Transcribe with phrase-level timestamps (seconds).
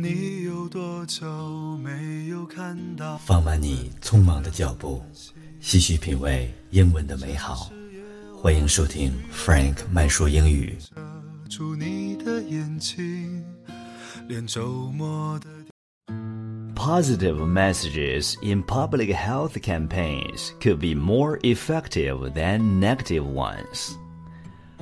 [0.00, 5.02] 你有多久没有看到放慢你匆忙的脚步，
[5.60, 7.70] 细细品味英文的美好。
[8.34, 10.78] 欢迎收听 Frank 慢说英语。
[11.50, 13.44] 住你的眼睛，
[14.28, 15.46] 连周末的
[16.74, 23.94] Positive messages in public health campaigns could be more effective than negative ones.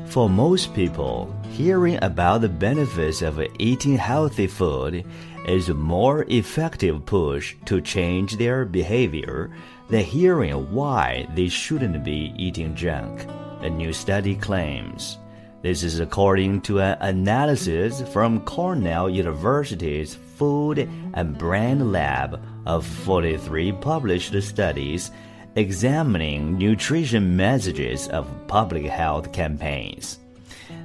[0.07, 5.05] For most people, hearing about the benefits of eating healthy food
[5.47, 9.51] is a more effective push to change their behavior
[9.89, 13.27] than hearing why they shouldn't be eating junk,
[13.61, 15.19] a new study claims.
[15.63, 23.73] This is according to an analysis from Cornell University's Food and Brand Lab of 43
[23.73, 25.11] published studies
[25.57, 30.19] examining nutrition messages of public health campaigns.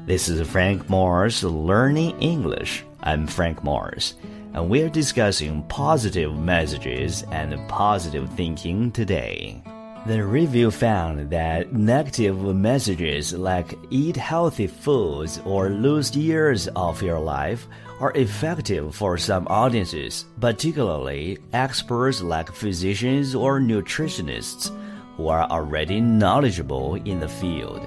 [0.05, 2.83] This is Frank Mars Learning English.
[3.03, 4.15] I'm Frank Mars,
[4.53, 9.61] and we're discussing positive messages and positive thinking today.
[10.05, 17.19] The review found that negative messages like eat healthy foods or lose years of your
[17.19, 17.67] life
[17.99, 24.69] are effective for some audiences, particularly experts like physicians or nutritionists
[25.17, 27.81] who are already knowledgeable in the field.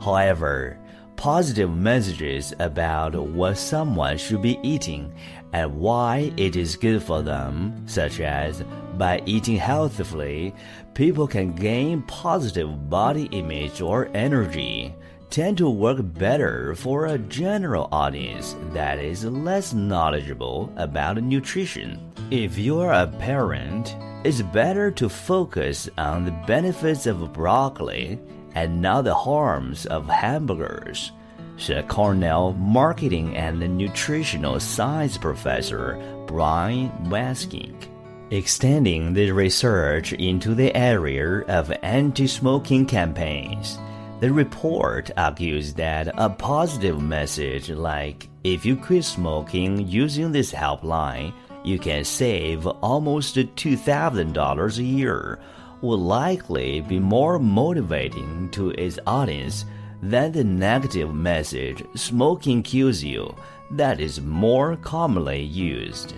[0.00, 0.77] However,
[1.18, 5.12] positive messages about what someone should be eating
[5.52, 8.62] and why it is good for them, such as
[8.96, 10.54] by eating healthily,
[10.94, 14.94] people can gain positive body image or energy
[15.28, 22.12] tend to work better for a general audience that is less knowledgeable about nutrition.
[22.30, 28.20] If you're a parent, it's better to focus on the benefits of broccoli
[28.58, 31.12] and not the harms of hamburgers,
[31.56, 37.88] said Cornell marketing and nutritional science professor Brian Wansink.
[38.32, 43.78] Extending the research into the area of anti smoking campaigns.
[44.18, 51.32] The report argues that a positive message like, if you quit smoking using this helpline,
[51.64, 55.38] you can save almost $2,000 a year,
[55.80, 59.64] will likely be more motivating to its audience
[60.02, 63.34] than the negative message, smoking kills you,
[63.70, 66.14] that is more commonly used.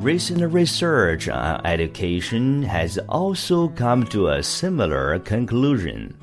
[0.00, 6.16] Recent research on education has also come to a similar conclusion.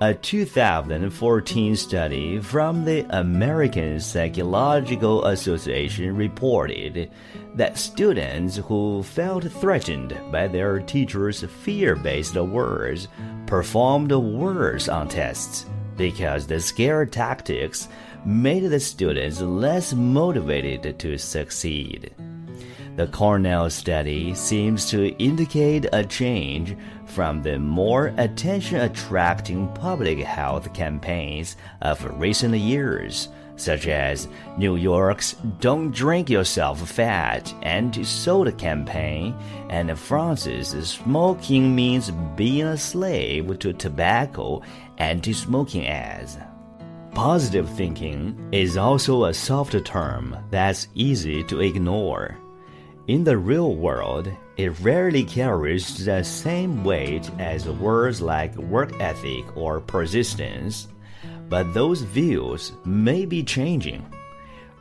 [0.00, 7.10] A 2014 study from the American Psychological Association reported
[7.56, 13.08] that students who felt threatened by their teachers' fear based words
[13.46, 15.66] performed worse on tests
[15.96, 17.88] because the scare tactics
[18.24, 22.14] made the students less motivated to succeed.
[22.98, 26.76] The Cornell study seems to indicate a change
[27.06, 34.26] from the more attention attracting public health campaigns of recent years, such as
[34.56, 39.32] New York's Don't Drink Yourself Fat anti soda campaign
[39.70, 44.60] and France's Smoking Means Being a Slave to Tobacco
[44.96, 46.36] anti smoking ads.
[47.14, 52.36] Positive thinking is also a soft term that's easy to ignore.
[53.08, 59.56] In the real world, it rarely carries the same weight as words like work ethic
[59.56, 60.88] or persistence,
[61.48, 64.04] but those views may be changing.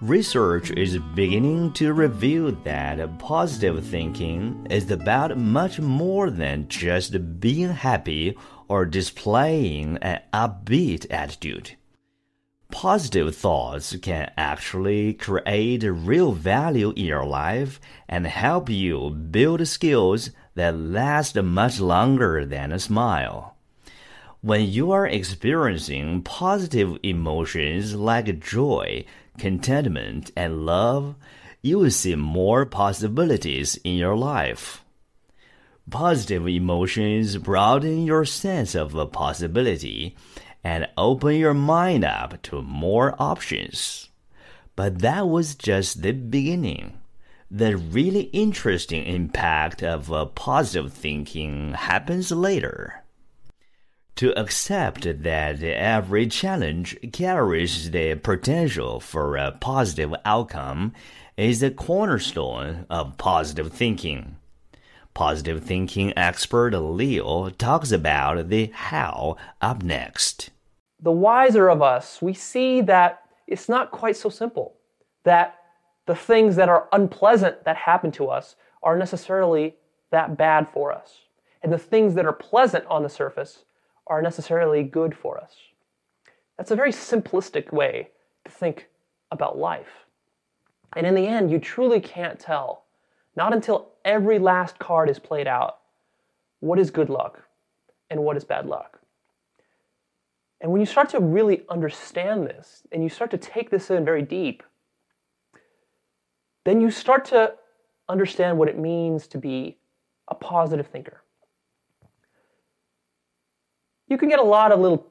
[0.02, 7.70] Research is beginning to reveal that positive thinking is about much more than just being
[7.70, 8.38] happy
[8.68, 11.78] or displaying an upbeat attitude.
[12.72, 17.80] Positive thoughts can actually create real value in your life
[18.10, 23.56] and help you build skills that last much longer than a smile.
[24.42, 29.06] When you are experiencing positive emotions like joy,
[29.38, 31.16] contentment, and love,
[31.62, 34.84] you will see more possibilities in your life.
[35.90, 40.16] Positive emotions broaden your sense of possibility
[40.68, 44.10] and open your mind up to more options.
[44.76, 47.00] But that was just the beginning.
[47.50, 53.02] The really interesting impact of uh, positive thinking happens later.
[54.18, 60.92] To accept that every challenge carries the potential for a positive outcome
[61.38, 64.36] is the cornerstone of positive thinking.
[65.14, 70.50] Positive thinking expert Leo talks about the how up next.
[71.02, 74.76] The wiser of us, we see that it's not quite so simple.
[75.24, 75.60] That
[76.06, 79.76] the things that are unpleasant that happen to us are necessarily
[80.12, 81.22] that bad for us.
[81.62, 83.66] And the things that are pleasant on the surface
[84.08, 85.54] are necessarily good for us.
[86.58, 88.10] That's a very simplistic way
[88.46, 88.88] to think
[89.32, 90.06] about life.
[90.96, 92.86] And in the end, you truly can't tell,
[93.36, 95.80] not until every last card is played out,
[96.60, 97.44] what is good luck
[98.10, 98.97] and what is bad luck.
[100.60, 104.04] And when you start to really understand this and you start to take this in
[104.04, 104.64] very deep,
[106.66, 107.54] then you start to
[108.10, 109.78] understand what it means to be
[110.28, 111.22] a positive thinker.
[114.08, 115.06] You can get a lot of little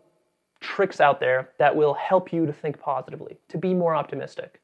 [0.61, 4.61] tricks out there that will help you to think positively, to be more optimistic.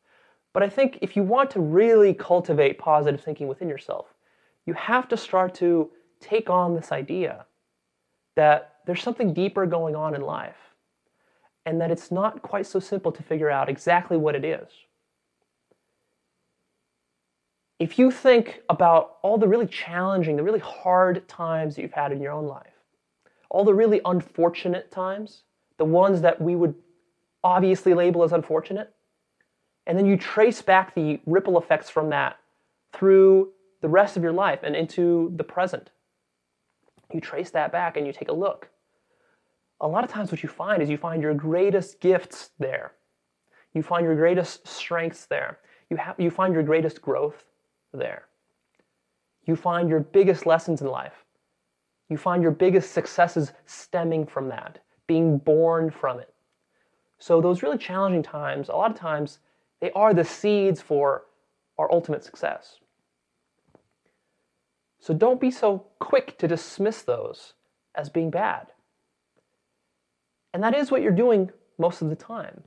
[0.53, 4.07] But I think if you want to really cultivate positive thinking within yourself,
[4.67, 5.91] you have to start to
[6.21, 7.47] take on this idea
[8.37, 10.72] that there's something deeper going on in life
[11.65, 14.69] and that it's not quite so simple to figure out exactly what it is.
[17.79, 22.13] If you think about all the really challenging, the really hard times that you've had
[22.13, 22.73] in your own life,
[23.51, 25.43] all the really unfortunate times,
[25.79, 26.75] the ones that we would
[27.43, 28.95] obviously label as unfortunate,
[29.87, 32.39] and then you trace back the ripple effects from that
[32.93, 33.51] through
[33.81, 35.91] the rest of your life and into the present.
[37.13, 38.69] You trace that back and you take a look.
[39.83, 42.93] A lot of times, what you find is you find your greatest gifts there.
[43.75, 45.59] You find your greatest strengths there.
[45.91, 47.45] You, have, you find your greatest growth
[47.93, 48.27] there.
[49.45, 51.25] You find your biggest lessons in life.
[52.09, 56.33] You find your biggest successes stemming from that, being born from it.
[57.19, 59.41] So, those really challenging times, a lot of times,
[59.81, 61.25] they are the seeds for
[61.79, 62.79] our ultimate success.
[65.01, 67.55] So, don't be so quick to dismiss those
[67.97, 68.72] as being bad.
[70.53, 72.63] And that is what you're doing most of the time.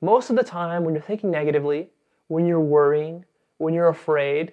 [0.00, 1.90] Most of the time, when you're thinking negatively,
[2.28, 3.24] when you're worrying,
[3.58, 4.52] when you're afraid,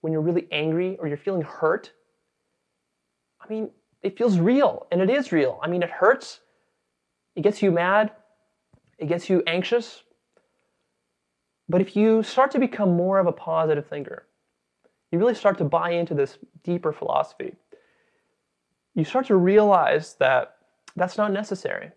[0.00, 1.92] when you're really angry or you're feeling hurt,
[3.40, 3.70] I mean,
[4.02, 5.58] it feels real and it is real.
[5.62, 6.40] I mean, it hurts,
[7.36, 8.12] it gets you mad,
[8.98, 10.02] it gets you anxious.
[11.68, 14.26] But if you start to become more of a positive thinker,
[15.10, 17.54] you really start to buy into this deeper philosophy.
[18.94, 20.53] You start to realize that
[20.96, 21.90] that's not necessary.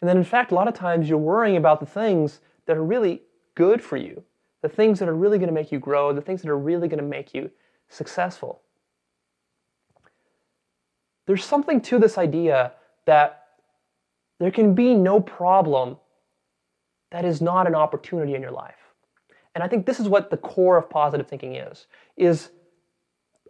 [0.00, 2.84] And then, in fact, a lot of times you're worrying about the things that are
[2.84, 3.22] really
[3.54, 4.22] good for you,
[4.62, 6.88] the things that are really going to make you grow, the things that are really
[6.88, 7.50] going to make you
[7.88, 8.62] successful.
[11.26, 12.72] There's something to this idea
[13.04, 13.44] that
[14.38, 15.98] there can be no problem
[17.10, 18.74] that is not an opportunity in your life.
[19.54, 21.86] And I think this is what the core of positive thinking is,
[22.16, 22.50] is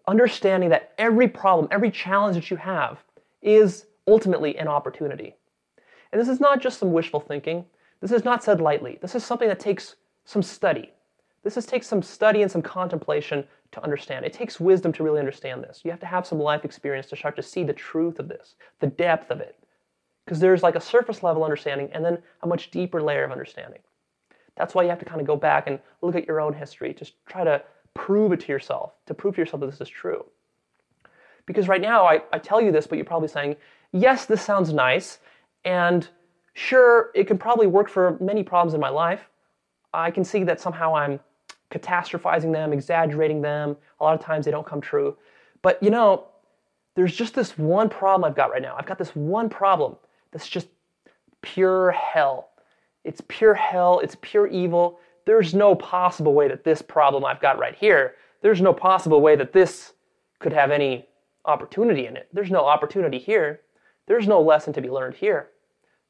[0.09, 2.99] understanding that every problem, every challenge that you have
[3.43, 5.37] is ultimately an opportunity.
[6.13, 7.65] And this is not just some wishful thinking.
[8.01, 8.99] This is not said lightly.
[9.01, 10.93] This is something that takes some study.
[11.43, 14.25] This is, takes some study and some contemplation to understand.
[14.25, 15.81] It takes wisdom to really understand this.
[15.85, 18.57] You have to have some life experience to start to see the truth of this,
[18.81, 19.57] the depth of it.
[20.25, 23.81] Because there's like a surface level understanding and then a much deeper layer of understanding.
[24.57, 26.93] That's why you have to kind of go back and look at your own history,
[26.93, 27.63] just try to
[27.95, 30.25] prove it to yourself, to prove to yourself that this is true.
[31.47, 33.57] Because right now, I, I tell you this, but you're probably saying,
[33.93, 35.19] yes, this sounds nice,
[35.65, 36.09] and
[36.55, 39.29] sure, it can probably work for many problems in my life.
[39.93, 41.21] I can see that somehow I'm
[41.71, 43.77] catastrophizing them, exaggerating them.
[44.01, 45.17] A lot of times they don't come true.
[45.63, 46.27] But you know,
[46.95, 48.77] there's just this one problem I've got right now.
[48.79, 49.97] I've got this one problem
[50.33, 50.69] that's just
[51.43, 52.51] pure hell.
[53.05, 54.99] It's pure hell, it's pure evil.
[55.25, 59.37] There's no possible way that this problem I've got right here, there's no possible way
[59.37, 59.93] that this
[60.39, 61.07] could have any
[61.45, 62.29] opportunity in it.
[62.33, 63.61] There's no opportunity here.
[64.07, 65.49] There's no lesson to be learned here.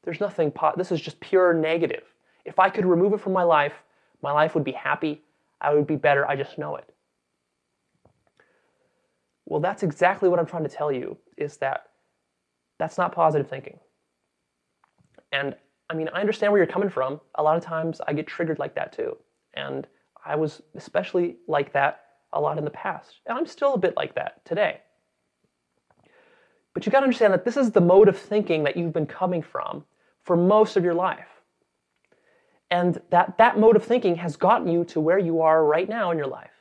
[0.03, 2.03] There's nothing, po- this is just pure negative.
[2.45, 3.73] If I could remove it from my life,
[4.21, 5.21] my life would be happy.
[5.59, 6.27] I would be better.
[6.27, 6.91] I just know it.
[9.45, 11.87] Well, that's exactly what I'm trying to tell you is that
[12.79, 13.79] that's not positive thinking.
[15.31, 15.55] And
[15.89, 17.19] I mean, I understand where you're coming from.
[17.35, 19.17] A lot of times I get triggered like that too.
[19.53, 19.85] And
[20.25, 22.01] I was especially like that
[22.33, 23.19] a lot in the past.
[23.25, 24.79] And I'm still a bit like that today.
[26.73, 29.05] But you got to understand that this is the mode of thinking that you've been
[29.05, 29.83] coming from
[30.23, 31.27] for most of your life.
[32.69, 36.11] And that, that mode of thinking has gotten you to where you are right now
[36.11, 36.51] in your life.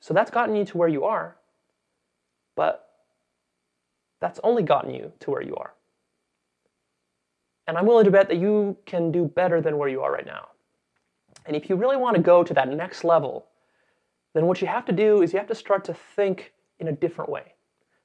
[0.00, 1.36] So that's gotten you to where you are,
[2.56, 2.88] but
[4.20, 5.74] that's only gotten you to where you are.
[7.66, 10.26] And I'm willing to bet that you can do better than where you are right
[10.26, 10.48] now.
[11.46, 13.46] And if you really want to go to that next level,
[14.34, 16.92] then what you have to do is you have to start to think in a
[16.92, 17.53] different way.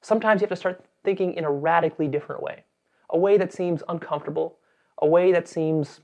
[0.02, 2.64] Sometimes you have to start thinking in a radically different way,
[3.10, 4.58] a way that seems uncomfortable,
[5.02, 6.02] a way that seems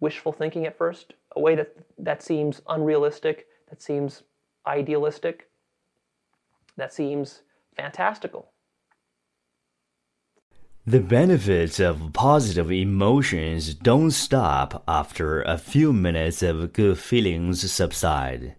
[0.00, 4.22] wishful thinking at first, a way that that seems unrealistic, that seems
[4.66, 5.48] idealistic,
[6.76, 7.42] that seems
[7.76, 8.50] fantastical.
[10.86, 18.56] The benefits of positive emotions don't stop after a few minutes of good feelings subside.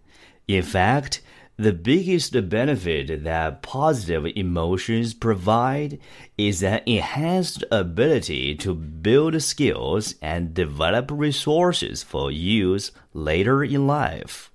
[0.48, 1.22] In fact,
[1.58, 5.98] the biggest benefit that positive emotions provide
[6.36, 14.50] is an enhanced ability to build skills and develop resources for use later in life.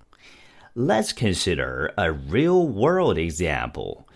[0.75, 4.07] Let's consider a real world example.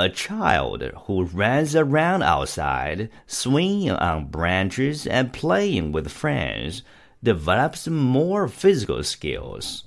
[0.00, 6.82] A child who runs around outside, swinging on branches and playing with friends,
[7.22, 9.84] develops more physical skills.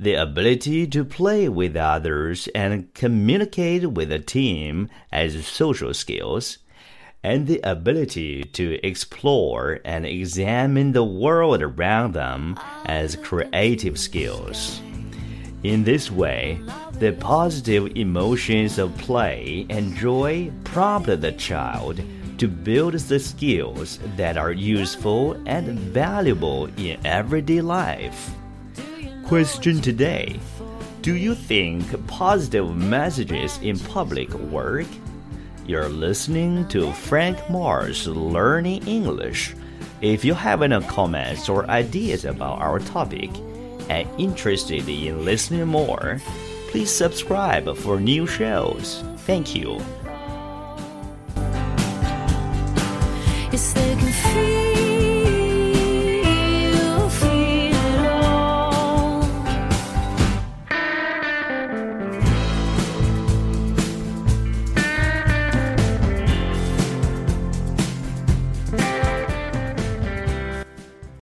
[0.00, 6.56] The ability to play with others and communicate with a team as social skills,
[7.22, 14.80] and the ability to explore and examine the world around them as creative skills.
[15.64, 22.00] In this way, the positive emotions of play and joy prompt the child
[22.38, 28.34] to build the skills that are useful and valuable in everyday life.
[29.30, 30.40] Question today
[31.02, 34.88] Do you think positive messages in public work?
[35.68, 39.54] You're listening to Frank Mars Learning English.
[40.00, 43.30] If you have any comments or ideas about our topic,
[43.88, 46.20] and interested in listening more,
[46.72, 49.04] please subscribe for new shows.
[49.18, 49.78] Thank you.